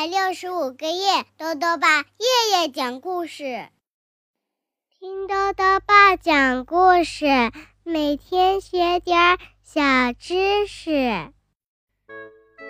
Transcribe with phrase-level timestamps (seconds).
[0.00, 3.68] 百六十五个夜，豆豆爸夜夜讲故事，
[4.98, 7.26] 听豆豆爸讲故事，
[7.84, 9.82] 每天学点小
[10.18, 10.90] 知识。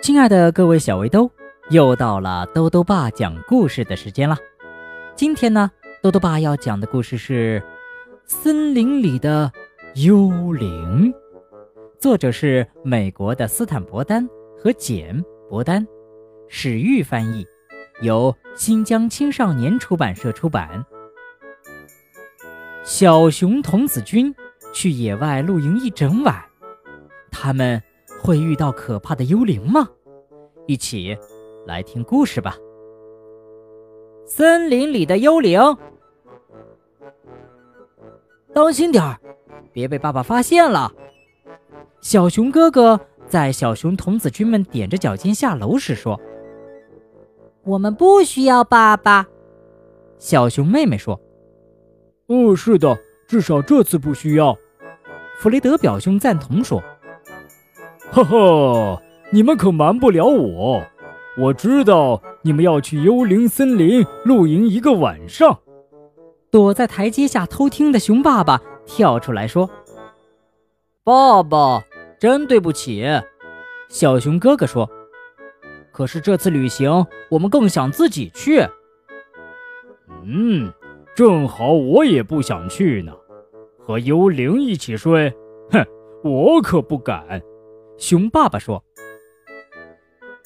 [0.03, 1.31] 亲爱的各位小围兜，
[1.69, 4.35] 又到了豆豆爸讲故事的时间了。
[5.15, 5.71] 今天呢，
[6.03, 7.63] 豆豆爸要讲的故事是
[8.29, 9.49] 《森林里的
[9.95, 11.13] 幽灵》，
[11.97, 14.27] 作者是美国的斯坦伯丹
[14.61, 15.17] 和简·
[15.49, 15.87] 伯丹。
[16.53, 17.47] 史玉翻译，
[18.01, 20.85] 由新疆青少年出版社出版。
[22.83, 24.35] 小熊童子军
[24.73, 26.43] 去野外露营一整晚，
[27.31, 27.81] 他们
[28.21, 29.87] 会遇到可怕的幽灵吗？
[30.67, 31.17] 一起
[31.65, 32.57] 来听故事吧。
[34.25, 35.57] 森林里的幽灵，
[38.53, 39.17] 当心点儿，
[39.71, 40.91] 别被爸爸发现了。
[42.01, 46.19] 小熊哥哥在小熊童子军们踮着脚尖下楼时说。
[47.63, 49.27] 我们不需要爸爸，
[50.17, 51.19] 小熊妹妹说
[52.25, 54.57] ：“哦，是的，至少这次不需要。”
[55.37, 56.81] 弗雷德表兄赞同说
[58.11, 59.01] ：“哈哈，
[59.31, 60.83] 你们可瞒不了我，
[61.37, 65.59] 我知道你们要去幽灵森林露营一个晚上。”
[66.49, 69.69] 躲在台阶下偷听的熊爸爸跳出来说
[71.05, 71.83] ：“爸爸，
[72.19, 73.05] 真对不起。”
[73.87, 74.89] 小熊哥哥说。
[76.01, 78.67] 可是这次旅行，我们更想自己去。
[80.25, 80.73] 嗯，
[81.15, 83.13] 正好我也不想去呢。
[83.77, 85.31] 和幽灵一起睡，
[85.69, 85.85] 哼，
[86.23, 87.39] 我可不敢。
[87.99, 88.83] 熊爸爸说：“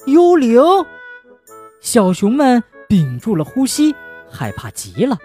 [0.08, 0.62] 幽灵！”
[1.80, 3.96] 小熊们屏住了呼吸，
[4.30, 5.18] 害怕极了。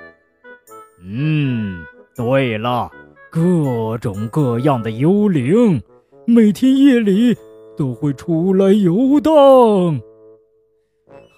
[1.03, 2.89] 嗯，对了，
[3.33, 5.83] 各种各样的幽灵，
[6.25, 7.37] 每天夜里
[7.77, 10.01] 都会出来游荡。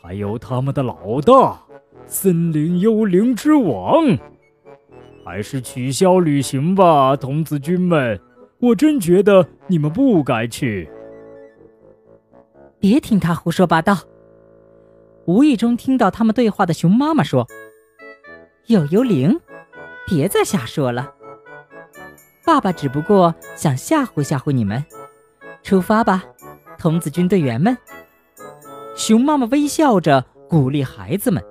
[0.03, 1.63] 还有他们的老大，
[2.07, 4.05] 森林幽灵之王。
[5.25, 8.21] 还是取消旅行吧，童子军们。
[8.59, 10.91] 我真觉得你们不该去。
[12.81, 13.97] 别听他胡说八道。
[15.25, 17.47] 无意中听到他们对话的熊妈妈说
[18.67, 19.41] ：“有幽灵，
[20.09, 21.13] 别再瞎说了。
[22.45, 24.85] 爸爸只不过想吓唬吓唬你们。
[25.63, 26.25] 出发吧，
[26.77, 27.79] 童子军队员们。”
[28.95, 31.43] 熊妈妈微笑着鼓励孩子们。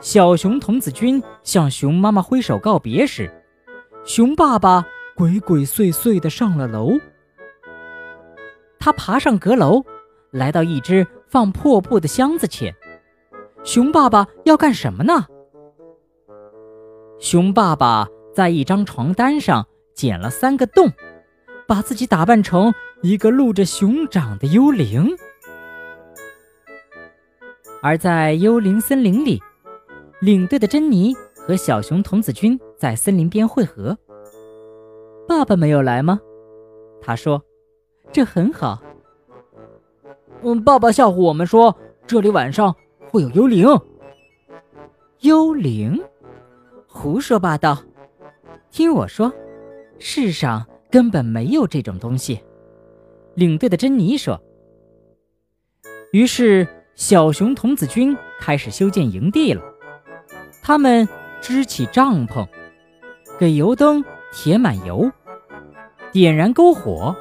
[0.00, 3.30] 小熊童子军向熊妈妈挥手告别时，
[4.04, 6.92] 熊爸爸鬼鬼祟祟地上了楼。
[8.78, 9.82] 他爬上阁楼，
[10.30, 12.74] 来到一只放破布的箱子前。
[13.64, 15.26] 熊爸爸要干什么呢？
[17.18, 20.90] 熊爸爸在一张床单上剪了三个洞，
[21.66, 22.72] 把自己打扮成
[23.02, 25.14] 一个露着熊掌的幽灵。
[27.82, 29.42] 而在幽灵森林里，
[30.20, 33.96] 领队的珍妮和小熊童子军在森林边汇合。
[35.26, 36.20] 爸爸没有来吗？
[37.00, 37.42] 他说
[38.12, 38.82] ：“这很好。”
[40.42, 41.74] 嗯，爸爸吓唬我们说
[42.06, 42.74] 这里晚上
[43.08, 43.66] 会有幽灵。
[45.20, 45.98] 幽灵？
[46.86, 47.82] 胡说八道！
[48.70, 49.32] 听我说，
[49.98, 52.40] 世上根本没有这种东西。
[53.34, 54.38] 领队的珍妮说。
[56.12, 56.68] 于是。
[57.00, 59.62] 小熊童子军开始修建营地了。
[60.62, 61.08] 他们
[61.40, 62.46] 支起帐篷，
[63.38, 65.10] 给油灯填满油，
[66.12, 67.16] 点燃篝火。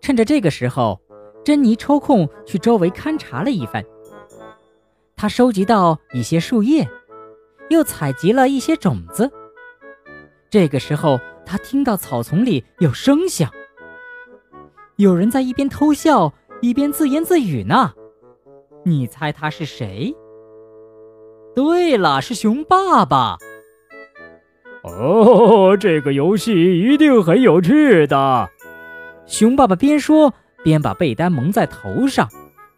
[0.00, 0.98] 趁着这个时候，
[1.44, 3.84] 珍妮抽空去周围勘察了一番。
[5.14, 6.88] 她收集到一些树叶，
[7.68, 9.30] 又采集了一些种子。
[10.48, 13.50] 这个时候，她听到草丛里有声响，
[14.96, 17.92] 有人在一边偷笑，一边自言自语呢。
[18.84, 20.14] 你猜他是谁？
[21.54, 23.36] 对了，是熊爸爸。
[24.82, 28.48] 哦，这个游戏一定很有趣的。
[29.26, 30.32] 熊爸爸边说
[30.64, 32.28] 边把被单蒙在头上，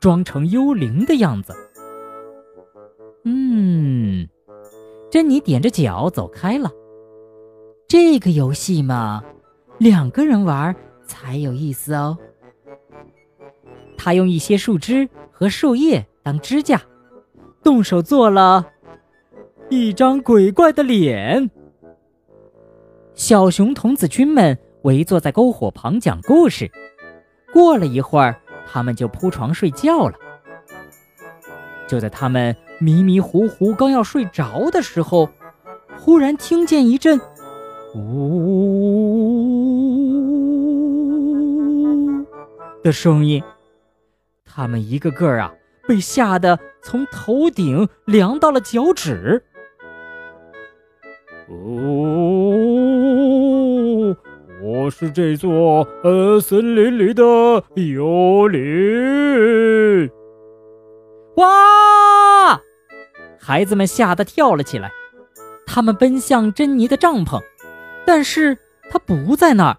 [0.01, 1.55] 装成幽灵的样子。
[3.25, 4.27] 嗯，
[5.11, 6.71] 珍妮踮着脚走开了。
[7.87, 9.23] 这个游戏嘛，
[9.79, 10.75] 两个人玩
[11.07, 12.19] 才有意思哦。
[14.03, 15.09] 他用一些树枝。
[15.35, 16.83] 和树叶当支架，
[17.65, 18.65] 动手做了
[19.71, 21.51] 一张鬼怪的脸。
[23.15, 26.71] 小熊童子军们围坐在篝火旁讲故事。
[27.53, 28.37] 过了一会儿，
[28.71, 30.15] 他们就铺床睡觉了。
[31.89, 35.29] 就在他们迷迷糊糊刚要睡着的时候，
[35.99, 37.21] 忽然听见一阵
[37.97, 38.63] “呜”
[42.85, 43.43] 的声音。
[44.55, 45.51] 他们一个个啊
[45.89, 49.43] 被吓得从头顶凉到了脚趾。
[51.49, 51.55] 哦，
[54.63, 57.25] 我是这座呃森林里的
[57.77, 60.11] 幽灵！
[61.37, 62.61] 哇！
[63.39, 64.93] 孩子们吓得跳了起来，
[65.67, 67.41] 他们奔向珍妮的帐篷，
[68.07, 68.59] 但是
[68.91, 69.79] 她不在那儿。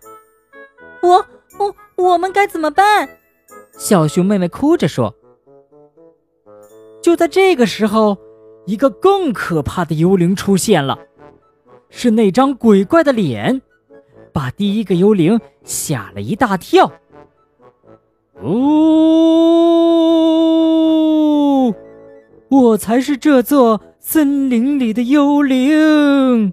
[1.04, 1.24] 我
[1.60, 3.08] 我我们该怎么办？
[3.78, 5.14] 小熊妹妹哭着说。
[7.02, 8.18] 就在这个时候，
[8.66, 10.98] 一个更可怕的幽灵出现了。
[11.90, 13.62] 是那张鬼怪的脸，
[14.32, 16.92] 把第一个幽灵吓了一大跳。
[18.42, 18.52] 哦，
[22.50, 26.52] 我才是这座森林里的幽灵！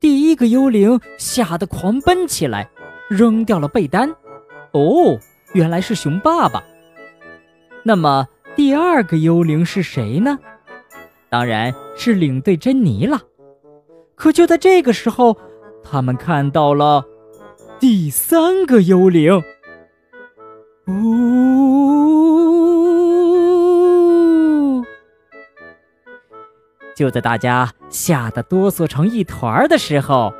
[0.00, 2.70] 第一个幽灵吓得狂奔起来，
[3.10, 4.10] 扔掉了被单。
[4.72, 5.18] 哦，
[5.54, 6.62] 原来是熊爸爸。
[7.84, 10.38] 那么第二个幽灵是谁呢？
[11.30, 13.20] 当然是领队珍妮了。
[14.14, 15.36] 可就在这个时候，
[15.82, 17.04] 他们看到了
[17.80, 19.42] 第三个幽灵。
[20.86, 21.24] 呜！
[26.96, 30.32] 就在大家吓得哆嗦成一团的时候，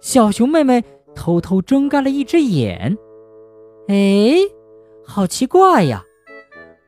[0.00, 0.82] 小熊妹妹
[1.14, 2.96] 偷偷睁开了一只眼。
[3.88, 4.34] 哎，
[5.04, 6.04] 好奇怪呀！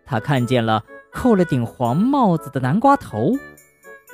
[0.06, 3.32] 他看见了扣了顶黄帽子的南瓜头，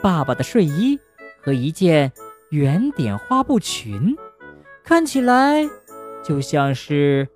[0.03, 0.99] 爸爸的睡衣。
[1.43, 2.13] 和一件
[2.51, 4.15] 圆点花布裙，
[4.85, 5.67] 看起来
[6.23, 7.27] 就像是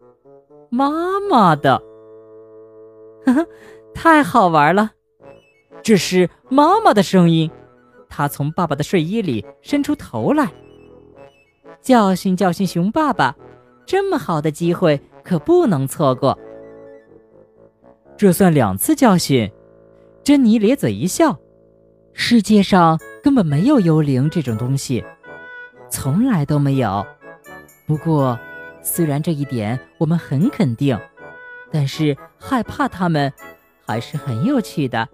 [0.68, 1.82] 妈妈的。
[3.24, 3.46] 呵呵，
[3.94, 4.92] 太好玩了！
[5.82, 7.50] 这是妈妈的声音，
[8.10, 10.52] 她从爸爸的睡衣里伸出头来，
[11.80, 13.34] 教训教训熊爸爸。
[13.86, 16.38] 这么好的机会可不能错过。
[18.16, 19.50] 这算两次教训。
[20.22, 21.38] 珍妮咧嘴一笑。
[22.14, 25.04] 世界上根本没有幽灵这种东西，
[25.90, 27.04] 从来都没有。
[27.86, 28.38] 不过，
[28.80, 30.98] 虽然这一点我们很肯定，
[31.70, 33.30] 但是害怕他们
[33.84, 35.06] 还是很有趣的。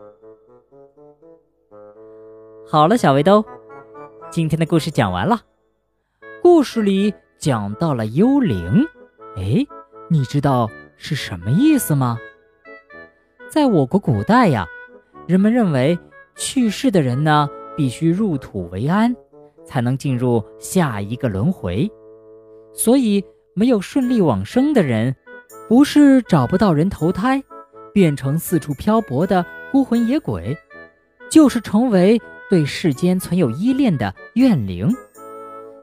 [2.68, 3.44] 好了，小围兜，
[4.30, 5.40] 今天的故事讲完了。
[6.40, 8.86] 故事里讲到了幽灵，
[9.36, 9.66] 哎，
[10.12, 12.18] 你知道是什么意思吗？
[13.48, 14.66] 在我国古代呀，
[15.26, 15.98] 人们认为。
[16.36, 19.14] 去世的人呢，必须入土为安，
[19.66, 21.90] 才能进入下一个轮回。
[22.72, 23.22] 所以，
[23.52, 25.14] 没有顺利往生的人，
[25.68, 27.42] 不是找不到人投胎，
[27.92, 30.56] 变成四处漂泊的孤魂野鬼，
[31.30, 32.18] 就是成为
[32.48, 34.88] 对世间存有依恋的怨灵。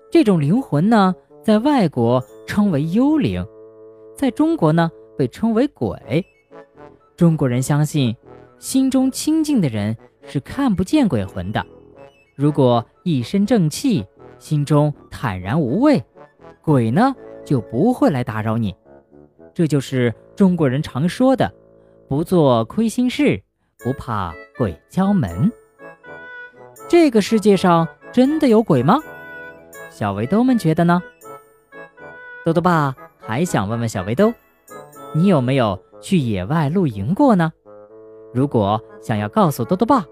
[0.09, 1.13] 这种灵魂呢，
[1.43, 3.45] 在外国称为幽灵，
[4.17, 6.25] 在中国呢，被称为鬼。
[7.15, 8.13] 中国人相信，
[8.59, 9.95] 心中清净的人。
[10.29, 11.65] 是看不见鬼魂的。
[12.35, 14.05] 如果一身正气，
[14.39, 16.03] 心中坦然无畏，
[16.61, 17.15] 鬼呢
[17.45, 18.75] 就不会来打扰你。
[19.53, 21.49] 这就是中国人常说的
[22.09, 23.41] “不做亏心事，
[23.79, 25.49] 不怕鬼敲门”。
[26.89, 28.99] 这个世界上真的有鬼吗？
[29.89, 31.01] 小围兜们觉得呢？
[32.43, 32.93] 豆豆爸
[33.27, 34.33] 还想问问小围兜，
[35.13, 37.51] 你有没有去野外露营过呢？
[38.33, 40.05] 如果想要告诉多多爸。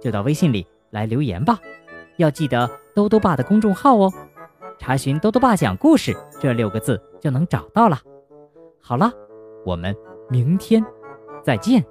[0.00, 1.58] 就到微信里来留言吧，
[2.16, 4.10] 要记得兜兜爸的公众号哦，
[4.78, 7.98] 查询“兜兜爸讲故事”这六个字就能找到了。
[8.80, 9.12] 好了，
[9.66, 9.94] 我们
[10.30, 10.82] 明天
[11.44, 11.84] 再见。